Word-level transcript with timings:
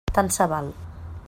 Tant 0.13 0.31
se 0.37 0.47
val. 0.55 0.73